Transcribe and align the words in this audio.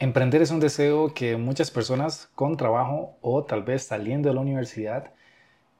Emprender 0.00 0.42
es 0.42 0.52
un 0.52 0.60
deseo 0.60 1.12
que 1.12 1.36
muchas 1.36 1.72
personas 1.72 2.30
con 2.36 2.56
trabajo 2.56 3.16
o 3.20 3.42
tal 3.42 3.64
vez 3.64 3.82
saliendo 3.82 4.28
de 4.28 4.34
la 4.36 4.40
universidad 4.40 5.10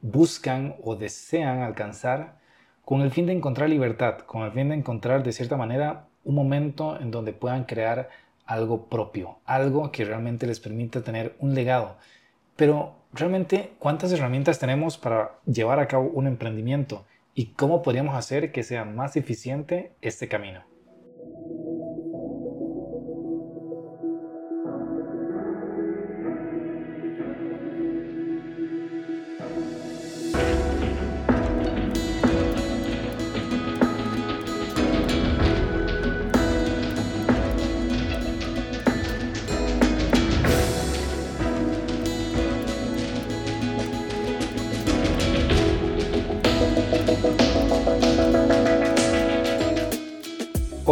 buscan 0.00 0.75
o 0.83 0.96
desean 0.96 1.61
alcanzar 1.61 2.37
con 2.85 3.03
el 3.03 3.12
fin 3.12 3.27
de 3.27 3.33
encontrar 3.33 3.71
libertad, 3.71 4.19
con 4.19 4.43
el 4.43 4.51
fin 4.51 4.71
de 4.71 4.75
encontrar 4.75 5.23
de 5.23 5.31
cierta 5.31 5.57
manera 5.57 6.09
un 6.25 6.35
momento 6.35 7.01
en 7.01 7.12
donde 7.12 7.33
puedan 7.33 7.62
crear 7.62 8.09
algo 8.45 8.87
propio, 8.87 9.39
algo 9.45 9.93
que 9.93 10.04
realmente 10.04 10.48
les 10.48 10.59
permita 10.59 11.05
tener 11.05 11.37
un 11.39 11.55
legado. 11.55 11.96
Pero 12.57 12.96
realmente, 13.12 13.75
¿cuántas 13.79 14.11
herramientas 14.11 14.59
tenemos 14.59 14.98
para 14.98 15.39
llevar 15.46 15.79
a 15.79 15.87
cabo 15.87 16.11
un 16.12 16.27
emprendimiento? 16.27 17.05
¿Y 17.37 17.53
cómo 17.53 17.82
podríamos 17.82 18.16
hacer 18.16 18.50
que 18.50 18.64
sea 18.64 18.85
más 18.85 19.14
eficiente 19.14 19.93
este 20.03 20.27
camino? 20.27 20.68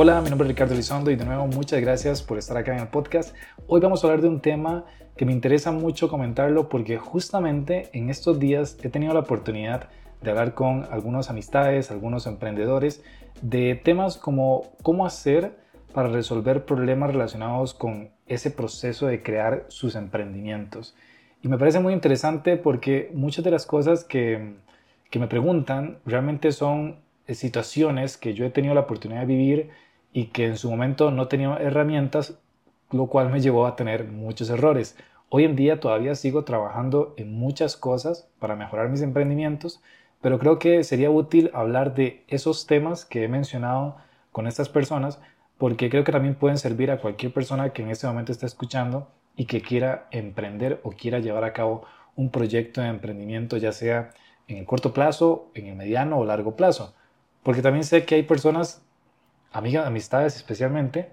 Hola, 0.09 0.21
mi 0.21 0.31
nombre 0.31 0.47
es 0.47 0.51
Ricardo 0.51 0.75
Elizondo 0.75 1.11
y 1.11 1.17
de 1.17 1.25
nuevo 1.25 1.49
muchas 1.49 1.81
gracias 1.81 2.23
por 2.23 2.39
estar 2.39 2.57
acá 2.57 2.73
en 2.73 2.79
el 2.79 2.87
podcast. 2.87 3.35
Hoy 3.67 3.81
vamos 3.81 4.05
a 4.05 4.07
hablar 4.07 4.23
de 4.23 4.29
un 4.29 4.41
tema 4.41 4.85
que 5.17 5.27
me 5.27 5.33
interesa 5.33 5.73
mucho 5.73 6.09
comentarlo 6.09 6.69
porque 6.69 6.97
justamente 6.97 7.91
en 7.93 8.09
estos 8.09 8.39
días 8.39 8.79
he 8.85 8.89
tenido 8.89 9.15
la 9.15 9.19
oportunidad 9.19 9.89
de 10.23 10.31
hablar 10.31 10.55
con 10.55 10.87
algunas 10.93 11.29
amistades, 11.29 11.91
algunos 11.91 12.29
emprendedores 12.29 13.03
de 13.43 13.75
temas 13.75 14.17
como 14.17 14.77
cómo 14.81 15.07
hacer 15.07 15.57
para 15.93 16.09
resolver 16.09 16.65
problemas 16.67 17.11
relacionados 17.11 17.75
con 17.75 18.11
ese 18.29 18.53
proceso 18.53 19.09
de 19.09 19.25
crear 19.25 19.65
sus 19.67 19.97
emprendimientos. 19.97 20.95
Y 21.43 21.49
me 21.49 21.59
parece 21.59 21.81
muy 21.81 21.93
interesante 21.93 22.57
porque 22.57 23.11
muchas 23.13 23.45
de 23.45 23.51
las 23.51 23.67
cosas 23.67 24.05
que, 24.05 24.55
que 25.11 25.19
me 25.19 25.27
preguntan 25.27 25.99
realmente 26.07 26.53
son 26.53 27.01
situaciones 27.29 28.17
que 28.17 28.35
yo 28.35 28.45
he 28.45 28.51
tenido 28.51 28.73
la 28.73 28.83
oportunidad 28.83 29.23
de 29.23 29.27
vivir 29.27 29.71
y 30.17 30.29
que 30.29 30.47
en 30.47 30.57
su 30.57 30.71
momento 30.71 31.11
no 31.11 31.29
tenía 31.29 31.59
herramientas, 31.59 32.39
lo 32.91 33.07
cual 33.07 33.29
me 33.29 33.41
llevó 33.41 33.67
a 33.67 33.77
tener 33.77 34.05
muchos 34.05 34.49
errores. 34.49 34.97
Hoy 35.29 35.45
en 35.45 35.57
día 35.57 35.79
todavía 35.79 36.15
sigo 36.15 36.43
trabajando 36.43 37.13
en 37.19 37.35
muchas 37.35 37.77
cosas 37.77 38.27
para 38.39 38.57
mejorar 38.57 38.89
mis 38.89 39.03
emprendimientos, 39.03 39.83
pero 40.23 40.39
creo 40.39 40.59
que 40.59 40.85
sería 40.85 41.11
útil 41.11 41.51
hablar 41.53 41.95
de 41.95 42.25
esos 42.29 42.67
temas 42.67 43.05
que 43.05 43.25
he 43.25 43.29
mencionado 43.29 43.99
con 44.33 44.47
estas 44.47 44.71
personas 44.71 45.21
porque 45.59 45.91
creo 45.91 46.03
que 46.03 46.13
también 46.13 46.35
pueden 46.35 46.57
servir 46.57 46.91
a 46.91 46.99
cualquier 46.99 47.35
persona 47.35 47.75
que 47.75 47.83
en 47.83 47.91
este 47.91 48.07
momento 48.07 48.33
está 48.33 48.47
escuchando 48.47 49.09
y 49.37 49.45
que 49.45 49.61
quiera 49.61 50.07
emprender 50.13 50.81
o 50.83 50.93
quiera 50.93 51.19
llevar 51.19 51.45
a 51.45 51.53
cabo 51.53 51.85
un 52.15 52.31
proyecto 52.31 52.81
de 52.81 52.89
emprendimiento, 52.89 53.59
ya 53.59 53.73
sea 53.73 54.13
en 54.49 54.57
el 54.57 54.65
corto 54.65 54.95
plazo, 54.95 55.51
en 55.53 55.67
el 55.67 55.77
mediano 55.77 56.19
o 56.19 56.25
largo 56.25 56.57
plazo. 56.57 56.95
Porque 57.43 57.61
también 57.61 57.85
sé 57.85 58.07
que 58.07 58.15
hay 58.15 58.23
personas 58.23 58.81
amigas, 59.57 59.87
amistades 59.87 60.37
especialmente, 60.37 61.13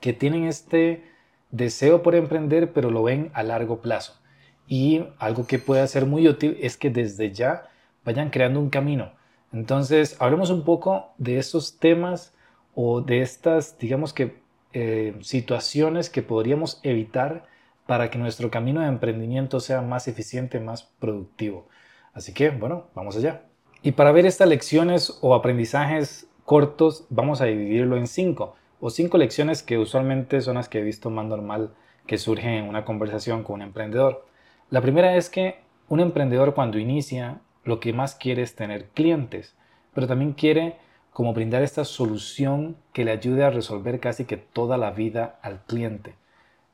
que 0.00 0.12
tienen 0.12 0.44
este 0.44 1.04
deseo 1.50 2.02
por 2.02 2.14
emprender, 2.14 2.72
pero 2.72 2.90
lo 2.90 3.02
ven 3.02 3.30
a 3.34 3.42
largo 3.42 3.80
plazo. 3.80 4.20
Y 4.66 5.04
algo 5.18 5.46
que 5.46 5.58
puede 5.58 5.86
ser 5.88 6.06
muy 6.06 6.28
útil 6.28 6.56
es 6.60 6.76
que 6.76 6.90
desde 6.90 7.32
ya 7.32 7.68
vayan 8.04 8.30
creando 8.30 8.60
un 8.60 8.70
camino. 8.70 9.12
Entonces, 9.52 10.16
hablemos 10.20 10.50
un 10.50 10.64
poco 10.64 11.12
de 11.18 11.38
estos 11.38 11.78
temas 11.78 12.34
o 12.74 13.00
de 13.00 13.22
estas, 13.22 13.78
digamos 13.78 14.12
que, 14.12 14.40
eh, 14.72 15.16
situaciones 15.20 16.10
que 16.10 16.22
podríamos 16.22 16.80
evitar 16.84 17.46
para 17.86 18.10
que 18.10 18.18
nuestro 18.18 18.50
camino 18.52 18.80
de 18.80 18.86
emprendimiento 18.86 19.58
sea 19.58 19.82
más 19.82 20.06
eficiente, 20.06 20.60
más 20.60 20.84
productivo. 20.84 21.66
Así 22.12 22.32
que, 22.32 22.50
bueno, 22.50 22.86
vamos 22.94 23.16
allá. 23.16 23.42
Y 23.82 23.92
para 23.92 24.12
ver 24.12 24.26
estas 24.26 24.48
lecciones 24.48 25.18
o 25.22 25.34
aprendizajes 25.34 26.29
cortos, 26.50 27.04
vamos 27.10 27.40
a 27.40 27.44
dividirlo 27.44 27.96
en 27.96 28.08
cinco 28.08 28.56
o 28.80 28.90
cinco 28.90 29.18
lecciones 29.18 29.62
que 29.62 29.78
usualmente 29.78 30.40
son 30.40 30.56
las 30.56 30.68
que 30.68 30.80
he 30.80 30.82
visto 30.82 31.08
más 31.08 31.24
normal 31.24 31.70
que 32.08 32.18
surgen 32.18 32.54
en 32.54 32.68
una 32.68 32.84
conversación 32.84 33.44
con 33.44 33.54
un 33.54 33.62
emprendedor. 33.62 34.26
La 34.68 34.80
primera 34.80 35.14
es 35.14 35.30
que 35.30 35.60
un 35.88 36.00
emprendedor 36.00 36.52
cuando 36.54 36.80
inicia 36.80 37.38
lo 37.62 37.78
que 37.78 37.92
más 37.92 38.16
quiere 38.16 38.42
es 38.42 38.56
tener 38.56 38.86
clientes, 38.88 39.54
pero 39.94 40.08
también 40.08 40.32
quiere 40.32 40.74
como 41.12 41.34
brindar 41.34 41.62
esta 41.62 41.84
solución 41.84 42.76
que 42.92 43.04
le 43.04 43.12
ayude 43.12 43.44
a 43.44 43.50
resolver 43.50 44.00
casi 44.00 44.24
que 44.24 44.36
toda 44.36 44.76
la 44.76 44.90
vida 44.90 45.38
al 45.42 45.60
cliente. 45.66 46.16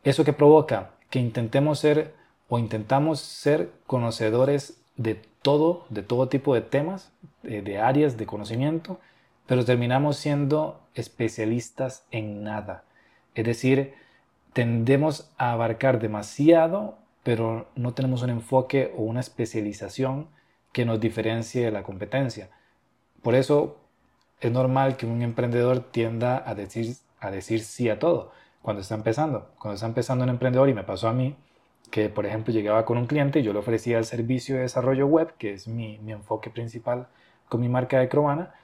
Eso 0.04 0.24
que 0.24 0.32
provoca 0.32 0.92
que 1.10 1.18
intentemos 1.18 1.80
ser 1.80 2.14
o 2.48 2.58
intentamos 2.58 3.20
ser 3.20 3.72
conocedores 3.86 4.80
de 4.96 5.20
todo, 5.42 5.84
de 5.90 6.02
todo 6.02 6.30
tipo 6.30 6.54
de 6.54 6.62
temas, 6.62 7.12
de 7.42 7.78
áreas 7.78 8.16
de 8.16 8.24
conocimiento, 8.24 8.98
pero 9.46 9.64
terminamos 9.64 10.16
siendo 10.16 10.80
especialistas 10.94 12.04
en 12.10 12.42
nada. 12.42 12.84
Es 13.34 13.44
decir, 13.44 13.94
tendemos 14.52 15.30
a 15.38 15.52
abarcar 15.52 16.00
demasiado, 16.00 16.98
pero 17.22 17.68
no 17.74 17.92
tenemos 17.94 18.22
un 18.22 18.30
enfoque 18.30 18.92
o 18.96 19.02
una 19.02 19.20
especialización 19.20 20.28
que 20.72 20.84
nos 20.84 21.00
diferencie 21.00 21.64
de 21.64 21.70
la 21.70 21.82
competencia. 21.82 22.48
Por 23.22 23.34
eso 23.34 23.78
es 24.40 24.52
normal 24.52 24.96
que 24.96 25.06
un 25.06 25.22
emprendedor 25.22 25.80
tienda 25.80 26.42
a 26.46 26.54
decir, 26.54 26.96
a 27.20 27.30
decir 27.30 27.60
sí 27.60 27.88
a 27.88 27.98
todo 27.98 28.32
cuando 28.62 28.82
está 28.82 28.94
empezando. 28.94 29.50
Cuando 29.58 29.74
está 29.74 29.86
empezando 29.86 30.24
un 30.24 30.30
emprendedor, 30.30 30.68
y 30.68 30.74
me 30.74 30.82
pasó 30.82 31.08
a 31.08 31.12
mí, 31.12 31.36
que 31.90 32.08
por 32.08 32.26
ejemplo 32.26 32.52
llegaba 32.52 32.84
con 32.84 32.98
un 32.98 33.06
cliente 33.06 33.40
y 33.40 33.42
yo 33.42 33.52
le 33.52 33.60
ofrecía 33.60 33.98
el 33.98 34.04
servicio 34.04 34.56
de 34.56 34.62
desarrollo 34.62 35.06
web, 35.06 35.34
que 35.38 35.52
es 35.52 35.68
mi, 35.68 35.98
mi 35.98 36.12
enfoque 36.12 36.50
principal 36.50 37.06
con 37.48 37.60
mi 37.60 37.68
marca 37.68 38.00
de 38.00 38.08
Cromana, 38.08 38.54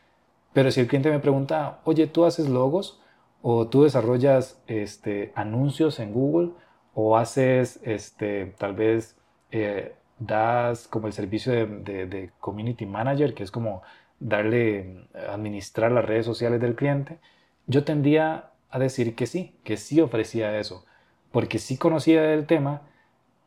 pero 0.52 0.70
si 0.70 0.80
el 0.80 0.86
cliente 0.86 1.10
me 1.10 1.18
pregunta, 1.18 1.80
oye, 1.84 2.06
¿tú 2.06 2.24
haces 2.24 2.48
logos? 2.48 3.00
¿O 3.40 3.68
tú 3.68 3.84
desarrollas 3.84 4.60
este, 4.66 5.32
anuncios 5.34 5.98
en 5.98 6.12
Google? 6.12 6.50
¿O 6.94 7.16
haces, 7.16 7.80
este, 7.82 8.54
tal 8.58 8.74
vez, 8.74 9.16
eh, 9.50 9.94
das 10.18 10.86
como 10.88 11.06
el 11.06 11.12
servicio 11.12 11.52
de, 11.52 12.30
Community 12.40 12.86
Manager, 12.86 13.34
que 13.34 13.42
es 13.42 13.50
como 13.50 13.82
darle, 14.20 15.08
administrar 15.30 15.90
las 15.90 16.04
redes 16.04 16.26
sociales 16.26 16.60
del 16.60 16.74
cliente? 16.74 17.18
Yo 17.66 17.84
tendría 17.84 18.50
a 18.70 18.78
decir 18.78 19.14
que 19.14 19.26
sí, 19.26 19.54
que 19.64 19.76
sí 19.76 20.00
ofrecía 20.00 20.58
eso, 20.58 20.84
porque 21.30 21.58
sí 21.58 21.76
conocía 21.78 22.22
del 22.22 22.46
tema, 22.46 22.82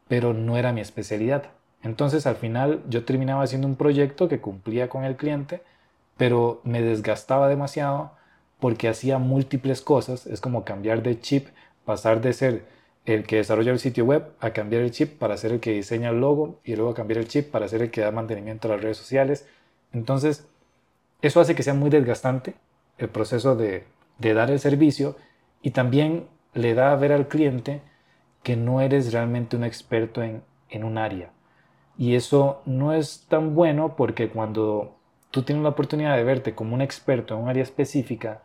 pero 0.08 0.34
no 0.34 0.58
era 0.58 0.74
mi 0.74 0.82
especialidad. 0.82 1.46
Entonces 1.84 2.26
al 2.26 2.36
final 2.36 2.82
yo 2.90 3.06
terminaba 3.06 3.44
haciendo 3.44 3.68
un 3.68 3.76
proyecto 3.76 4.28
que 4.28 4.42
cumplía 4.42 4.90
con 4.90 5.04
el 5.04 5.16
cliente, 5.16 5.62
pero 6.18 6.62
me 6.64 6.82
desgastaba 6.82 7.48
demasiado 7.48 8.12
porque 8.60 8.88
hacía 8.88 9.18
múltiples 9.18 9.82
cosas. 9.82 10.26
Es 10.28 10.42
como 10.42 10.64
cambiar 10.64 11.04
de 11.04 11.20
chip, 11.20 11.48
pasar 11.86 12.22
de 12.22 12.34
ser 12.34 12.66
el 13.06 13.26
que 13.26 13.38
desarrolla 13.38 13.72
el 13.72 13.80
sitio 13.80 14.06
web 14.06 14.32
a 14.40 14.52
cambiar 14.52 14.82
el 14.82 14.92
chip 14.92 15.20
para 15.20 15.38
ser 15.38 15.52
el 15.52 15.60
que 15.60 15.72
diseña 15.72 16.10
el 16.10 16.20
logo 16.20 16.60
y 16.64 16.76
luego 16.76 16.94
cambiar 16.94 17.20
el 17.20 17.28
chip 17.28 17.52
para 17.52 17.68
ser 17.68 17.82
el 17.82 17.92
que 17.92 18.02
da 18.02 18.12
mantenimiento 18.12 18.68
a 18.68 18.72
las 18.72 18.82
redes 18.82 18.98
sociales. 18.98 19.48
Entonces, 19.94 20.48
eso 21.22 21.40
hace 21.40 21.56
que 21.56 21.64
sea 21.64 21.74
muy 21.74 21.90
desgastante 21.90 22.56
el 22.98 23.10
proceso 23.10 23.56
de, 23.56 23.86
dar 24.20 24.50
el 24.50 24.60
servicio 24.60 25.16
y 25.62 25.72
también 25.72 26.28
le 26.54 26.74
da 26.74 26.92
a 26.92 26.96
ver 26.96 27.12
al 27.12 27.28
cliente 27.28 27.82
que 28.44 28.56
no 28.56 28.82
eres 28.82 29.12
realmente 29.12 29.56
un 29.56 29.64
experto 29.64 30.24
en, 30.24 30.44
en 30.70 30.84
un 30.84 30.98
área. 30.98 31.32
Y 31.98 32.16
eso 32.16 32.62
no 32.66 32.94
es 32.94 33.26
tan 33.28 33.56
bueno 33.56 33.96
porque 33.96 34.30
cuando 34.30 34.96
tú 35.36 35.44
tienes 35.44 35.64
la 35.64 35.70
oportunidad 35.72 36.16
de 36.16 36.24
verte 36.24 36.56
como 36.56 36.76
un 36.76 36.82
experto 36.82 37.36
en 37.36 37.42
un 37.42 37.50
área 37.50 37.62
específica, 37.62 38.44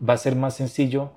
va 0.00 0.14
a 0.14 0.16
ser 0.16 0.34
más 0.34 0.56
sencillo 0.56 1.12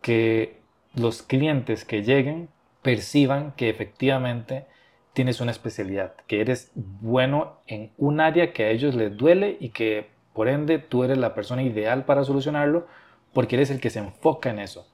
que 0.00 0.62
los 0.94 1.22
clientes 1.22 1.84
que 1.84 2.02
lleguen 2.02 2.48
perciban 2.80 3.52
que 3.56 3.68
efectivamente 3.68 4.64
tienes 5.12 5.42
una 5.42 5.50
especialidad, 5.50 6.14
que 6.26 6.40
eres 6.40 6.72
bueno 6.74 7.58
en 7.66 7.90
un 7.98 8.22
área 8.22 8.54
que 8.54 8.64
a 8.64 8.70
ellos 8.70 8.94
les 8.94 9.14
duele 9.14 9.58
y 9.60 9.68
que 9.68 10.06
por 10.32 10.48
ende 10.48 10.78
tú 10.78 11.04
eres 11.04 11.18
la 11.18 11.34
persona 11.34 11.62
ideal 11.62 12.06
para 12.06 12.24
solucionarlo 12.24 12.86
porque 13.34 13.56
eres 13.56 13.70
el 13.70 13.80
que 13.80 13.90
se 13.90 13.98
enfoca 13.98 14.48
en 14.48 14.60
eso. 14.60 14.88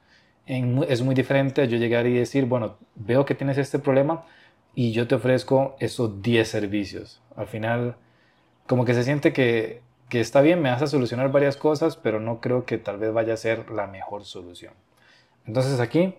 es 0.47 1.03
muy 1.03 1.15
diferente 1.15 1.63
a 1.63 1.67
yo 1.67 1.79
llegar 1.79 2.09
y 2.09 2.15
decir, 2.15 2.45
bueno, 2.47 2.77
veo 2.97 3.25
que 3.25 3.37
tienes 3.37 3.57
este 3.57 3.79
problema 3.79 4.25
y 4.75 4.91
yo 4.91 5.07
te 5.07 5.15
ofrezco 5.15 5.77
esos 5.79 6.23
10 6.23 6.49
servicios. 6.49 7.23
Al 7.37 7.47
final 7.47 7.95
como 8.71 8.85
que 8.85 8.95
se 8.95 9.03
siente 9.03 9.33
que, 9.33 9.83
está 10.13 10.43
bien, 10.43 10.63
me 10.63 10.71
vas 10.71 10.81
a 10.81 10.87
solucionar 10.87 11.33
varias 11.33 11.57
cosas, 11.57 11.97
pero 11.97 12.21
no 12.21 12.41
creo 12.41 12.67
que 12.67 12.79
tal 12.79 12.99
vez 12.99 13.13
vaya 13.13 13.35
a 13.35 13.37
ser 13.37 13.69
la 13.69 13.89
mejor 13.89 14.25
solución. 14.25 14.75
Entonces 15.45 15.81
aquí 15.81 16.15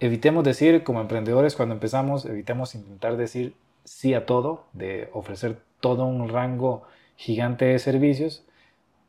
evitemos 0.00 0.42
decir 0.42 0.82
como 0.82 1.00
emprendedores 1.00 1.54
cuando 1.54 1.76
empezamos, 1.76 2.24
evitemos 2.24 2.74
intentar 2.74 3.16
decir 3.16 3.54
sí 3.84 4.12
a 4.12 4.26
todo, 4.26 4.64
de 4.72 5.08
ofrecer 5.12 5.60
todo 5.78 6.04
un 6.04 6.28
rango 6.28 6.82
gigante 7.14 7.66
de 7.66 7.78
servicios, 7.78 8.44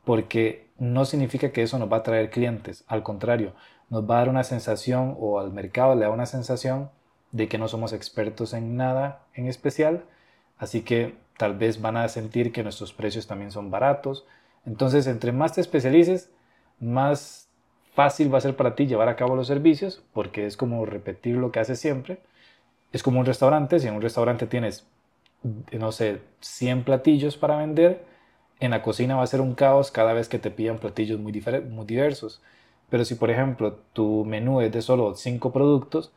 porque 0.04 0.68
no 0.78 1.06
significa 1.06 1.52
que 1.52 1.64
eso 1.64 1.80
nos 1.80 1.92
va 1.92 1.98
a 1.98 2.04
traer 2.04 2.30
clientes, 2.30 2.84
al 2.86 3.02
contrario, 3.02 3.54
nos 3.90 4.08
va 4.08 4.18
a 4.18 4.20
dar 4.20 4.30
una 4.30 4.44
sensación 4.44 5.16
o 5.20 5.40
al 5.40 5.52
mercado 5.52 5.96
le 5.96 6.02
da 6.02 6.12
una 6.12 6.28
sensación 6.28 6.92
de 7.32 7.48
que 7.48 7.58
no 7.58 7.68
somos 7.68 7.94
expertos 7.94 8.54
en 8.54 8.78
nada 8.78 9.24
en 9.34 9.48
especial, 9.48 10.04
así 10.58 10.82
que 10.82 11.16
tal 11.38 11.58
vez 11.58 11.82
van 11.82 11.98
a 11.98 12.08
sentir 12.08 12.52
que 12.52 12.64
nuestros 12.64 12.94
precios 12.94 13.28
también 13.28 13.52
son 13.52 13.72
baratos. 13.72 14.26
Entonces, 14.66 15.08
entre 15.08 15.32
más 15.32 15.54
te 15.54 15.62
especialices, 15.62 16.30
más 16.80 17.50
fácil 17.94 18.34
va 18.34 18.38
a 18.38 18.42
ser 18.42 18.56
para 18.56 18.76
ti 18.76 18.88
llevar 18.88 19.08
a 19.10 19.16
cabo 19.16 19.36
los 19.36 19.48
servicios, 19.48 20.04
porque 20.14 20.46
es 20.46 20.58
como 20.58 20.86
repetir 20.86 21.36
lo 21.36 21.52
que 21.52 21.60
haces 21.60 21.80
siempre. 21.80 22.20
Es 22.92 23.04
como 23.04 23.20
un 23.20 23.26
restaurante, 23.26 23.80
si 23.80 23.88
en 23.88 23.96
un 23.96 24.02
restaurante 24.02 24.48
tienes, 24.48 24.86
no 25.72 25.92
sé, 25.92 26.22
100 26.40 26.84
platillos 26.84 27.38
para 27.38 27.58
vender, 27.58 28.04
en 28.60 28.72
la 28.72 28.82
cocina 28.82 29.16
va 29.16 29.24
a 29.24 29.28
ser 29.28 29.42
un 29.42 29.54
caos 29.54 29.92
cada 29.92 30.14
vez 30.14 30.30
que 30.30 30.40
te 30.40 30.52
pidan 30.52 30.80
platillos 30.80 31.20
muy, 31.20 31.34
muy 31.70 31.86
diversos. 31.86 32.42
Pero 32.90 33.04
si, 33.04 33.16
por 33.16 33.30
ejemplo, 33.30 33.80
tu 33.94 34.24
menú 34.26 34.62
es 34.62 34.72
de 34.72 34.82
solo 34.82 35.16
5 35.16 35.52
productos, 35.52 36.12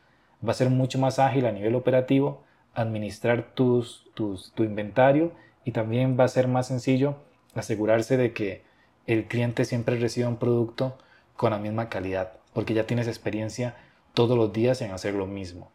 va 0.45 0.51
a 0.51 0.55
ser 0.55 0.69
mucho 0.69 0.99
más 0.99 1.19
ágil 1.19 1.45
a 1.45 1.51
nivel 1.51 1.75
operativo 1.75 2.43
administrar 2.79 3.53
tus, 3.53 4.05
tus, 4.13 4.51
tu 4.53 4.63
inventario 4.63 5.31
y 5.65 5.71
también 5.71 6.17
va 6.19 6.23
a 6.23 6.29
ser 6.29 6.47
más 6.47 6.67
sencillo 6.67 7.15
asegurarse 7.55 8.17
de 8.17 8.33
que 8.33 8.63
el 9.07 9.25
cliente 9.25 9.65
siempre 9.65 9.97
reciba 9.97 10.29
un 10.29 10.37
producto 10.37 10.97
con 11.35 11.51
la 11.51 11.57
misma 11.57 11.89
calidad, 11.89 12.33
porque 12.53 12.73
ya 12.73 12.85
tienes 12.85 13.07
experiencia 13.07 13.75
todos 14.13 14.37
los 14.37 14.53
días 14.53 14.81
en 14.81 14.91
hacer 14.91 15.13
lo 15.13 15.25
mismo. 15.25 15.71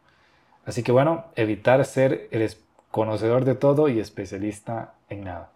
Así 0.65 0.83
que 0.83 0.91
bueno, 0.91 1.25
evitar 1.35 1.83
ser 1.85 2.27
el 2.31 2.49
conocedor 2.91 3.45
de 3.45 3.55
todo 3.55 3.89
y 3.89 3.99
especialista 3.99 4.93
en 5.09 5.25
nada. 5.25 5.51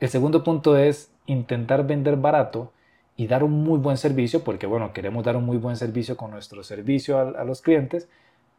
El 0.00 0.08
segundo 0.08 0.44
punto 0.44 0.76
es 0.76 1.10
intentar 1.26 1.86
vender 1.86 2.16
barato 2.16 2.72
y 3.16 3.26
dar 3.26 3.42
un 3.44 3.52
muy 3.64 3.78
buen 3.78 3.96
servicio, 3.96 4.44
porque 4.44 4.66
bueno, 4.66 4.92
queremos 4.92 5.24
dar 5.24 5.36
un 5.36 5.44
muy 5.44 5.56
buen 5.56 5.76
servicio 5.76 6.16
con 6.16 6.30
nuestro 6.30 6.62
servicio 6.62 7.18
a, 7.18 7.40
a 7.40 7.44
los 7.44 7.62
clientes, 7.62 8.08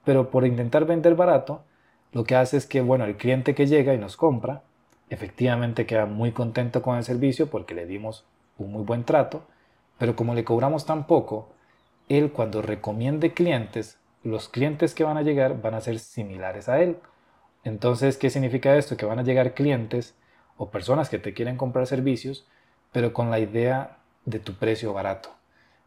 pero 0.03 0.31
por 0.31 0.45
intentar 0.45 0.85
vender 0.85 1.15
barato, 1.15 1.63
lo 2.11 2.23
que 2.23 2.35
hace 2.35 2.57
es 2.57 2.65
que, 2.65 2.81
bueno, 2.81 3.05
el 3.05 3.17
cliente 3.17 3.55
que 3.55 3.67
llega 3.67 3.93
y 3.93 3.97
nos 3.97 4.17
compra, 4.17 4.63
efectivamente 5.09 5.85
queda 5.85 6.05
muy 6.05 6.31
contento 6.31 6.81
con 6.81 6.97
el 6.97 7.03
servicio 7.03 7.49
porque 7.49 7.75
le 7.75 7.85
dimos 7.85 8.25
un 8.57 8.71
muy 8.71 8.83
buen 8.83 9.03
trato, 9.03 9.43
pero 9.97 10.15
como 10.15 10.33
le 10.33 10.43
cobramos 10.43 10.85
tan 10.85 11.07
poco, 11.07 11.49
él 12.09 12.31
cuando 12.31 12.61
recomiende 12.61 13.33
clientes, 13.33 13.97
los 14.23 14.49
clientes 14.49 14.93
que 14.93 15.03
van 15.03 15.17
a 15.17 15.21
llegar 15.21 15.61
van 15.61 15.73
a 15.73 15.81
ser 15.81 15.99
similares 15.99 16.69
a 16.69 16.81
él. 16.81 16.97
Entonces, 17.63 18.17
¿qué 18.17 18.29
significa 18.29 18.75
esto? 18.75 18.97
Que 18.97 19.05
van 19.05 19.19
a 19.19 19.23
llegar 19.23 19.53
clientes 19.53 20.15
o 20.57 20.69
personas 20.69 21.09
que 21.09 21.19
te 21.19 21.33
quieren 21.33 21.57
comprar 21.57 21.87
servicios, 21.87 22.47
pero 22.91 23.13
con 23.13 23.29
la 23.29 23.39
idea 23.39 23.97
de 24.25 24.39
tu 24.39 24.53
precio 24.53 24.93
barato. 24.93 25.29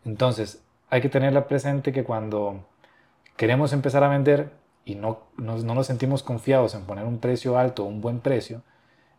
Entonces, 0.05 0.63
hay 0.91 1.01
que 1.01 1.09
tenerla 1.09 1.49
presente 1.49 1.93
que 1.93 2.05
cuando 2.05 2.65
queremos 3.37 3.73
empezar 3.73 4.05
a 4.05 4.09
vender 4.09 4.51
y 4.89 4.95
no, 4.95 5.21
no, 5.37 5.59
nos 5.59 5.87
sentimos 5.87 6.23
confiados 6.23 6.75
en 6.75 6.87
poner 6.87 7.05
un 7.05 7.19
precio 7.19 7.59
alto 7.59 7.85
un 7.85 8.01
buen 8.01 8.21
precio, 8.21 8.63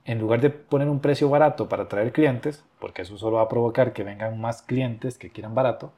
en 0.03 0.17
lugar 0.17 0.41
de 0.41 0.49
poner 0.49 0.89
un 0.89 0.99
precio 0.99 1.29
barato 1.29 1.69
para 1.69 1.83
atraer 1.83 2.11
clientes, 2.11 2.63
porque 2.79 3.03
eso 3.03 3.19
solo 3.19 3.37
va 3.37 3.43
a 3.43 3.49
provocar 3.49 3.93
que 3.93 4.03
vengan 4.03 4.41
más 4.41 4.63
clientes 4.63 5.19
que 5.19 5.29
quieran 5.29 5.53
barato, 5.53 5.93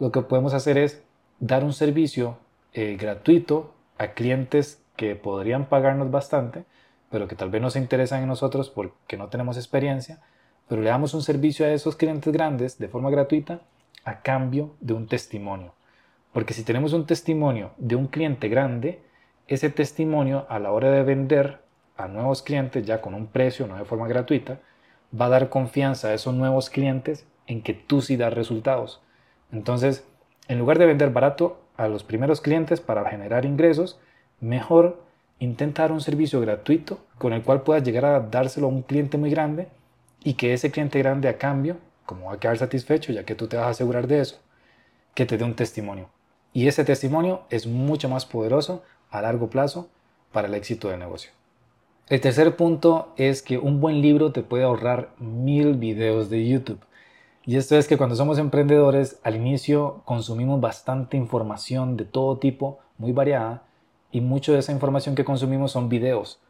lo 0.00 0.10
que 0.10 0.22
podemos 0.22 0.54
hacer 0.54 0.76
es 0.76 1.04
dar 1.38 1.62
un 1.62 1.72
servicio 1.72 2.36
eh, 2.72 2.96
gratuito 2.98 3.72
a 3.96 4.08
clientes 4.08 4.82
que 4.96 5.14
podrían 5.14 5.66
pagarnos 5.66 6.10
bastante, 6.10 6.64
pero 7.08 7.28
que 7.28 7.36
tal 7.36 7.50
vez 7.50 7.62
no 7.62 7.70
se 7.70 7.78
interesan 7.78 8.22
en 8.22 8.28
nosotros 8.28 8.70
porque 8.70 9.16
no 9.16 9.28
tenemos 9.28 9.56
experiencia, 9.56 10.20
pero 10.66 10.82
le 10.82 10.90
damos 10.90 11.14
un 11.14 11.22
servicio 11.22 11.64
a 11.64 11.70
esos 11.70 11.94
clientes 11.94 12.32
grandes 12.32 12.76
de 12.76 12.88
forma 12.88 13.10
gratuita 13.10 13.60
a 14.04 14.22
cambio 14.22 14.74
de 14.80 14.94
un 14.94 15.06
testimonio. 15.06 15.74
Porque 16.32 16.54
si 16.54 16.64
tenemos 16.64 16.92
un 16.92 17.06
testimonio 17.06 17.70
de 17.76 17.94
un 17.94 18.08
cliente 18.08 18.48
grande, 18.48 19.02
ese 19.54 19.70
testimonio 19.70 20.46
a 20.48 20.58
la 20.58 20.72
hora 20.72 20.90
de 20.90 21.02
vender 21.02 21.60
a 21.96 22.08
nuevos 22.08 22.42
clientes 22.42 22.84
ya 22.86 23.00
con 23.00 23.14
un 23.14 23.26
precio, 23.26 23.66
no 23.66 23.76
de 23.76 23.84
forma 23.84 24.08
gratuita, 24.08 24.60
va 25.18 25.26
a 25.26 25.30
dar 25.30 25.48
confianza 25.48 26.08
a 26.08 26.14
esos 26.14 26.34
nuevos 26.34 26.70
clientes 26.70 27.26
en 27.46 27.62
que 27.62 27.74
tú 27.74 28.00
sí 28.00 28.16
das 28.16 28.32
resultados. 28.32 29.02
Entonces, 29.52 30.06
en 30.48 30.58
lugar 30.58 30.78
de 30.78 30.86
vender 30.86 31.10
barato 31.10 31.60
a 31.76 31.88
los 31.88 32.02
primeros 32.02 32.40
clientes 32.40 32.80
para 32.80 33.08
generar 33.10 33.44
ingresos, 33.44 34.00
mejor 34.40 35.02
intenta 35.38 35.82
dar 35.82 35.92
un 35.92 36.00
servicio 36.00 36.40
gratuito 36.40 37.00
con 37.18 37.32
el 37.32 37.42
cual 37.42 37.62
puedas 37.62 37.82
llegar 37.82 38.04
a 38.04 38.20
dárselo 38.20 38.66
a 38.66 38.70
un 38.70 38.82
cliente 38.82 39.18
muy 39.18 39.30
grande 39.30 39.68
y 40.24 40.34
que 40.34 40.52
ese 40.54 40.70
cliente 40.70 40.98
grande 40.98 41.28
a 41.28 41.36
cambio, 41.36 41.76
como 42.06 42.26
va 42.26 42.34
a 42.34 42.40
quedar 42.40 42.58
satisfecho 42.58 43.12
ya 43.12 43.24
que 43.24 43.34
tú 43.34 43.48
te 43.48 43.56
vas 43.56 43.66
a 43.66 43.70
asegurar 43.70 44.06
de 44.06 44.20
eso, 44.20 44.40
que 45.14 45.26
te 45.26 45.36
dé 45.36 45.44
un 45.44 45.54
testimonio. 45.54 46.08
Y 46.52 46.68
ese 46.68 46.84
testimonio 46.84 47.42
es 47.50 47.66
mucho 47.66 48.08
más 48.08 48.26
poderoso 48.26 48.82
a 49.12 49.22
largo 49.22 49.48
plazo 49.48 49.88
para 50.32 50.48
el 50.48 50.54
éxito 50.54 50.88
del 50.88 50.98
negocio. 50.98 51.30
El 52.08 52.20
tercer 52.20 52.56
punto 52.56 53.12
es 53.16 53.42
que 53.42 53.58
un 53.58 53.80
buen 53.80 54.02
libro 54.02 54.32
te 54.32 54.42
puede 54.42 54.64
ahorrar 54.64 55.10
mil 55.18 55.74
videos 55.74 56.28
de 56.28 56.48
YouTube. 56.48 56.80
Y 57.44 57.56
esto 57.56 57.76
es 57.76 57.86
que 57.86 57.96
cuando 57.96 58.16
somos 58.16 58.38
emprendedores, 58.38 59.20
al 59.22 59.36
inicio 59.36 60.02
consumimos 60.04 60.60
bastante 60.60 61.16
información 61.16 61.96
de 61.96 62.04
todo 62.04 62.38
tipo, 62.38 62.80
muy 62.98 63.12
variada, 63.12 63.62
y 64.10 64.20
mucha 64.20 64.52
de 64.52 64.58
esa 64.58 64.72
información 64.72 65.14
que 65.14 65.24
consumimos 65.24 65.72
son 65.72 65.88
videos. 65.88 66.40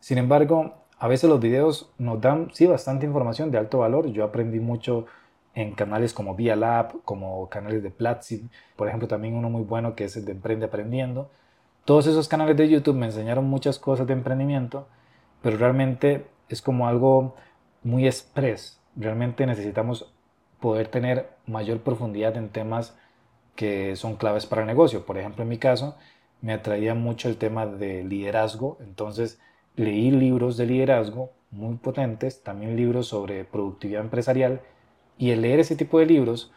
Sin 0.00 0.18
embargo, 0.18 0.74
a 0.98 1.08
veces 1.08 1.30
los 1.30 1.40
videos 1.40 1.92
nos 1.98 2.20
dan, 2.20 2.50
sí, 2.52 2.66
bastante 2.66 3.06
información 3.06 3.50
de 3.50 3.58
alto 3.58 3.78
valor. 3.78 4.08
Yo 4.08 4.24
aprendí 4.24 4.60
mucho 4.60 5.06
en 5.54 5.74
canales 5.74 6.12
como 6.12 6.34
Via 6.34 6.56
Lab, 6.56 7.02
como 7.04 7.48
canales 7.48 7.82
de 7.82 7.90
Platzi, 7.90 8.48
por 8.76 8.88
ejemplo 8.88 9.06
también 9.06 9.34
uno 9.34 9.48
muy 9.48 9.62
bueno 9.62 9.94
que 9.94 10.04
es 10.04 10.16
el 10.16 10.24
de 10.24 10.32
Emprende 10.32 10.66
Aprendiendo. 10.66 11.30
Todos 11.84 12.06
esos 12.06 12.28
canales 12.28 12.56
de 12.56 12.68
YouTube 12.68 12.96
me 12.96 13.06
enseñaron 13.06 13.44
muchas 13.44 13.78
cosas 13.78 14.06
de 14.06 14.14
emprendimiento, 14.14 14.88
pero 15.42 15.56
realmente 15.58 16.26
es 16.48 16.62
como 16.62 16.88
algo 16.88 17.36
muy 17.82 18.06
express. 18.06 18.80
Realmente 18.96 19.46
necesitamos 19.46 20.12
poder 20.60 20.88
tener 20.88 21.28
mayor 21.46 21.80
profundidad 21.80 22.36
en 22.36 22.48
temas 22.48 22.96
que 23.54 23.96
son 23.96 24.16
claves 24.16 24.46
para 24.46 24.62
el 24.62 24.66
negocio. 24.66 25.04
Por 25.04 25.18
ejemplo, 25.18 25.42
en 25.42 25.48
mi 25.50 25.58
caso, 25.58 25.96
me 26.40 26.54
atraía 26.54 26.94
mucho 26.94 27.28
el 27.28 27.36
tema 27.36 27.66
de 27.66 28.02
liderazgo, 28.04 28.78
entonces 28.80 29.38
leí 29.76 30.10
libros 30.10 30.56
de 30.56 30.66
liderazgo 30.66 31.32
muy 31.50 31.76
potentes, 31.76 32.42
también 32.42 32.76
libros 32.76 33.08
sobre 33.08 33.44
productividad 33.44 34.02
empresarial 34.02 34.60
y 35.18 35.30
el 35.30 35.42
leer 35.42 35.60
ese 35.60 35.76
tipo 35.76 35.98
de 35.98 36.06
libros 36.06 36.52